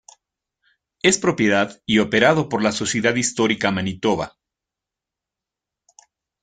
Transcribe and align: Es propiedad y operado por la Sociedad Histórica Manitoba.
Es 1.03 1.19
propiedad 1.19 1.79
y 1.85 1.99
operado 1.99 2.49
por 2.49 2.63
la 2.63 2.71
Sociedad 2.71 3.13
Histórica 3.13 3.69
Manitoba. 3.69 4.35